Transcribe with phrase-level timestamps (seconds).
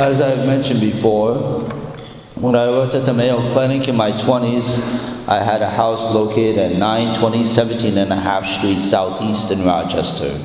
[0.00, 1.34] As I've mentioned before,
[2.36, 6.56] when I worked at the Mayo Clinic in my 20s, I had a house located
[6.56, 10.40] at 920 17 and a half Street Southeast in Rochester.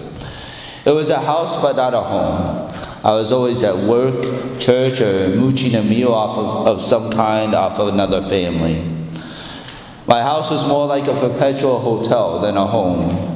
[0.85, 2.71] It was a house but not a home.
[3.05, 7.53] I was always at work, church, or mooching a meal off of, of some kind
[7.53, 8.83] off of another family.
[10.07, 13.32] My house was more like a perpetual hotel than a home.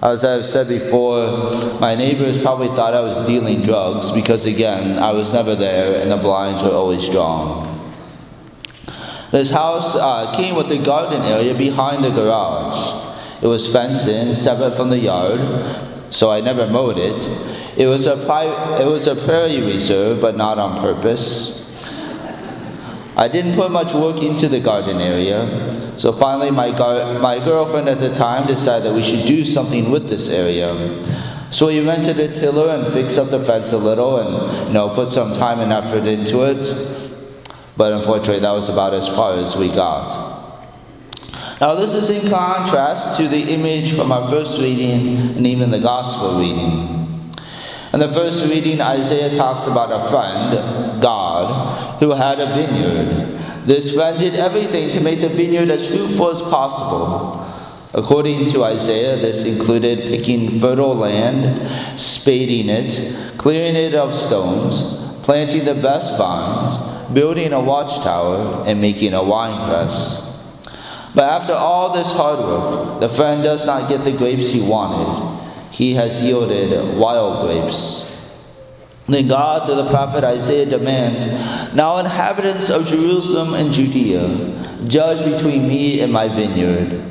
[0.00, 5.10] As I've said before, my neighbors probably thought I was dealing drugs because, again, I
[5.10, 7.66] was never there and the blinds were always drawn.
[9.32, 13.06] This house uh, came with a garden area behind the garage.
[13.42, 15.40] It was fenced in, separate from the yard,
[16.10, 17.26] so I never mowed it.
[17.76, 21.67] It was a, pri- it was a prairie reserve, but not on purpose.
[23.18, 27.88] I didn't put much work into the garden area, so finally my, gar- my girlfriend
[27.88, 30.70] at the time decided that we should do something with this area.
[31.50, 34.94] So we rented a tiller and fixed up the fence a little and you know
[34.94, 36.64] put some time and effort into it.
[37.76, 40.36] But unfortunately that was about as far as we got.
[41.60, 45.80] Now this is in contrast to the image from our first reading and even the
[45.80, 46.98] gospel reading.
[47.92, 50.87] In the first reading, Isaiah talks about a friend,
[51.98, 53.66] who had a vineyard.
[53.66, 57.44] This friend did everything to make the vineyard as fruitful as possible.
[57.94, 65.64] According to Isaiah, this included picking fertile land, spading it, clearing it of stones, planting
[65.64, 66.78] the best vines,
[67.12, 70.26] building a watchtower, and making a winepress.
[71.14, 75.38] But after all this hard work, the friend does not get the grapes he wanted
[75.70, 78.06] he has yielded wild grapes.
[79.06, 81.22] Then God, through the prophet Isaiah, demands,
[81.74, 87.04] Now, inhabitants of Jerusalem and Judea, judge between me and my vineyard.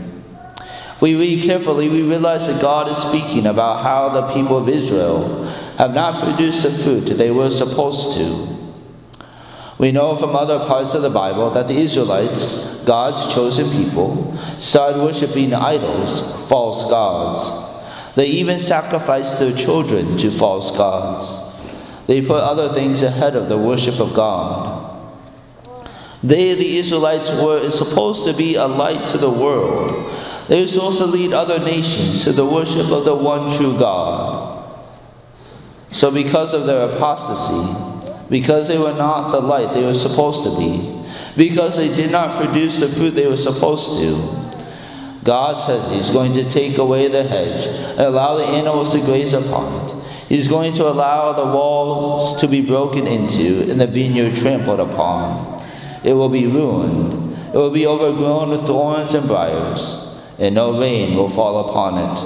[0.99, 5.43] We read carefully, we realize that God is speaking about how the people of Israel
[5.77, 8.57] have not produced the fruit they were supposed to.
[9.77, 15.03] We know from other parts of the Bible that the Israelites, God's chosen people, started
[15.03, 17.75] worshiping idols, false gods.
[18.15, 21.46] They even sacrificed their children to false gods.
[22.07, 24.87] They put other things ahead of the worship of God.
[26.23, 30.13] They, the Israelites, were supposed to be a light to the world.
[30.47, 34.57] They were supposed to lead other nations to the worship of the one true God.
[35.91, 40.57] So, because of their apostasy, because they were not the light they were supposed to
[40.57, 41.03] be,
[41.35, 44.47] because they did not produce the fruit they were supposed to,
[45.23, 49.33] God says He's going to take away the hedge and allow the animals to graze
[49.33, 49.96] upon it.
[50.27, 55.63] He's going to allow the walls to be broken into and the vineyard trampled upon.
[56.03, 57.37] It will be ruined.
[57.53, 62.19] It will be overgrown with thorns and briars, and no rain will fall upon it.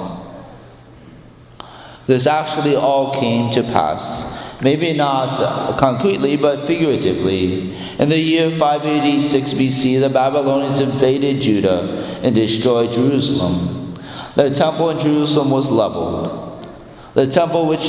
[2.06, 7.74] This actually all came to pass maybe not concretely, but figuratively.
[7.98, 13.94] In the year 586 BC, the Babylonians invaded Judah and destroyed Jerusalem.
[14.36, 16.51] The temple in Jerusalem was leveled.
[17.14, 17.84] The temple which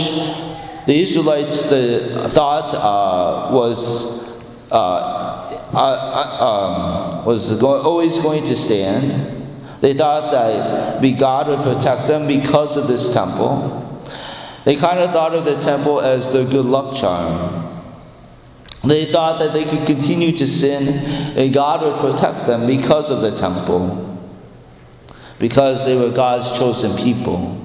[0.85, 4.29] the Israelites the, thought uh, was
[4.69, 9.41] uh, uh, uh um, was go- always going to stand.
[9.79, 13.79] They thought that God would protect them because of this temple.
[14.65, 17.69] They kind of thought of the temple as their good luck charm.
[18.83, 20.87] They thought that they could continue to sin
[21.37, 24.19] and God would protect them because of the temple,
[25.39, 27.62] because they were God's chosen people.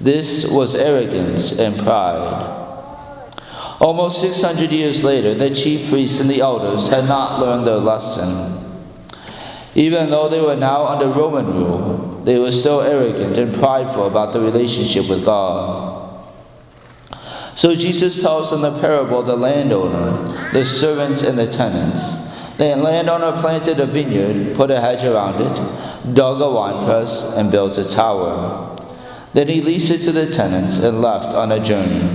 [0.00, 2.60] This was arrogance and pride.
[3.80, 8.60] Almost 600 years later, the chief priests and the elders had not learned their lesson.
[9.74, 14.32] Even though they were now under Roman rule, they were still arrogant and prideful about
[14.32, 16.00] the relationship with God.
[17.56, 22.32] So Jesus tells them the parable of the landowner, the servants, and the tenants.
[22.56, 27.78] The landowner planted a vineyard, put a hedge around it, dug a winepress, and built
[27.78, 28.73] a tower.
[29.34, 32.08] Then he leased it to the tenants and left on a journey.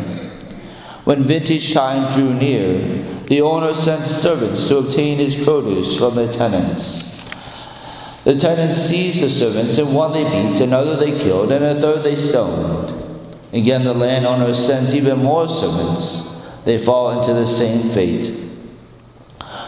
[1.03, 2.81] When vintage time drew near,
[3.27, 7.09] the owner sent servants to obtain his produce from the tenants.
[8.23, 12.03] The tenants seized the servants, and one they beat, another they killed, and a third
[12.03, 12.95] they stoned.
[13.53, 16.47] Again, the landowner sends even more servants.
[16.65, 18.31] They fall into the same fate.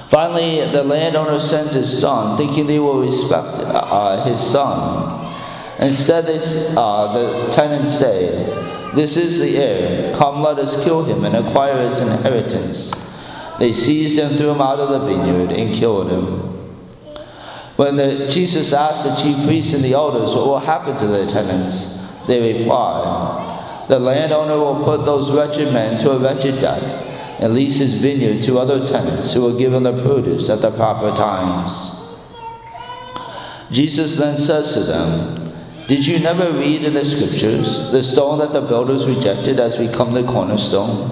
[0.10, 5.21] Finally, the landowner sends his son, thinking they will respect uh, his son.
[5.80, 6.40] Instead, they,
[6.78, 8.30] uh, the tenants say,
[8.96, 10.14] This is the heir.
[10.16, 13.12] Come, let us kill him and acquire his inheritance.
[13.58, 16.52] They seized him, threw him out of the vineyard, and killed him.
[17.78, 21.26] When the, Jesus asked the chief priests and the elders what will happen to the
[21.28, 26.84] tenants, they replied, The landowner will put those wretched men to a wretched death
[27.40, 30.70] and lease his vineyard to other tenants who will give given the produce at the
[30.72, 32.16] proper times.
[33.72, 35.41] Jesus then says to them,
[35.92, 40.14] Did you never read in the scriptures, the stone that the builders rejected has become
[40.14, 41.10] the cornerstone?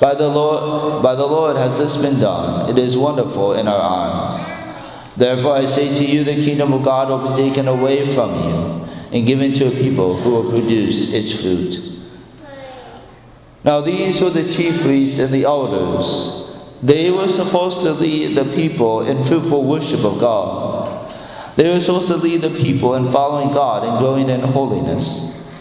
[0.00, 2.68] By the Lord, by the Lord has this been done.
[2.68, 5.14] It is wonderful in our eyes.
[5.16, 8.88] Therefore I say to you, the kingdom of God will be taken away from you
[9.12, 11.78] and given to a people who will produce its fruit.
[13.62, 16.60] Now these were the chief priests and the elders.
[16.82, 20.87] They were supposed to lead the people in fruitful worship of God.
[21.58, 25.52] They were supposed to lead the people in following God and growing in holiness.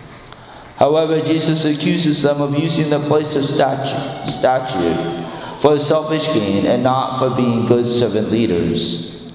[0.75, 6.83] However, Jesus accuses them of using the place of statue, statue for selfish gain and
[6.83, 9.33] not for being good servant leaders.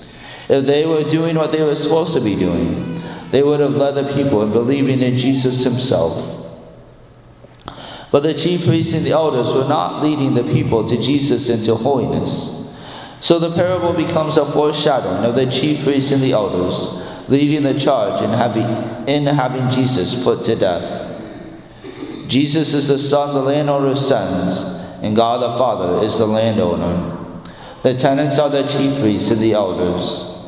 [0.48, 3.96] If they were doing what they were supposed to be doing, they would have led
[3.96, 6.46] the people in believing in Jesus himself.
[8.12, 11.74] But the chief priests and the elders were not leading the people to Jesus into
[11.74, 12.61] holiness.
[13.22, 17.78] So the parable becomes a foreshadowing of the chief priests and the elders leading the
[17.78, 18.66] charge in having,
[19.08, 21.08] in having Jesus put to death.
[22.26, 27.16] Jesus is the son the landowner sends, and God the Father is the landowner.
[27.84, 30.44] The tenants are the chief priests and the elders.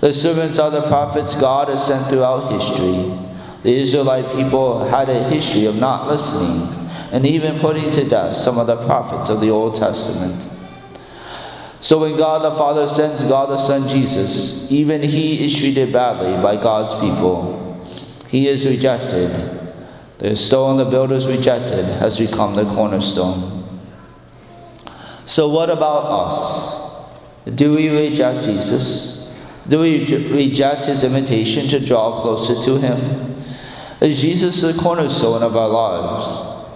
[0.00, 3.18] The servants are the prophets God has sent throughout history.
[3.62, 6.68] The Israelite people had a history of not listening
[7.10, 10.55] and even putting to death some of the prophets of the Old Testament.
[11.86, 16.32] So when God the Father sends God the Son Jesus, even he is treated badly
[16.42, 17.80] by God's people.
[18.26, 19.30] He is rejected.
[20.18, 23.62] The stone the builders rejected has become the cornerstone.
[25.26, 27.08] So what about us?
[27.54, 29.32] Do we reject Jesus?
[29.68, 33.44] Do we reject his invitation to draw closer to him?
[34.00, 36.66] Is Jesus the cornerstone of our lives?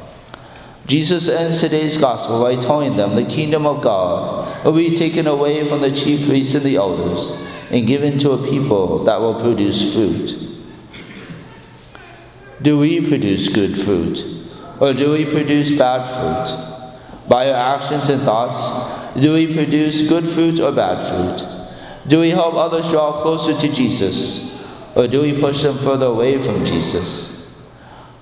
[0.86, 5.64] Jesus ends today's gospel by telling them the kingdom of God will be taken away
[5.64, 7.32] from the chief priests and the elders
[7.70, 10.34] and given to a people that will produce fruit.
[12.62, 14.22] Do we produce good fruit?
[14.80, 17.28] Or do we produce bad fruit?
[17.28, 21.46] By our actions and thoughts, do we produce good fruit or bad fruit?
[22.08, 24.66] Do we help others draw closer to Jesus,
[24.96, 27.54] or do we push them further away from Jesus?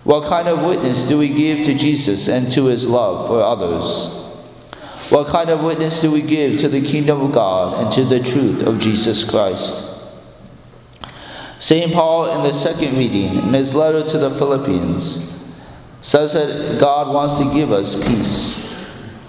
[0.05, 4.28] What kind of witness do we give to Jesus and to his love for others?
[5.11, 8.21] What kind of witness do we give to the kingdom of God and to the
[8.21, 9.95] truth of Jesus Christ?
[11.59, 11.93] St.
[11.93, 15.53] Paul, in the second reading, in his letter to the Philippians,
[16.03, 18.69] says that God wants to give us peace.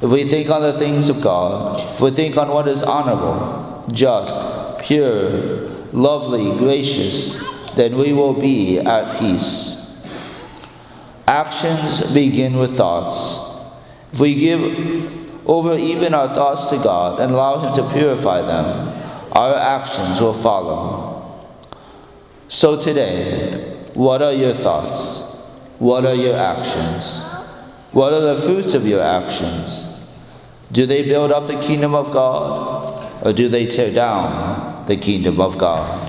[0.01, 3.85] If we think on the things of God, if we think on what is honorable,
[3.91, 7.39] just, pure, lovely, gracious,
[7.75, 9.79] then we will be at peace.
[11.27, 13.47] Actions begin with thoughts.
[14.13, 15.18] If we give
[15.49, 18.65] over even our thoughts to God and allow Him to purify them,
[19.31, 21.49] our actions will follow.
[22.49, 25.41] So today, what are your thoughts?
[25.79, 27.23] What are your actions?
[27.93, 30.07] What are the fruits of your actions?
[30.71, 32.89] Do they build up the kingdom of God?
[33.21, 36.08] or do they tear down the kingdom of God?